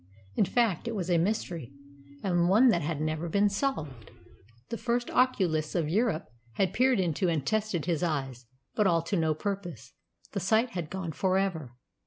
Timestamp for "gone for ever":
10.89-11.75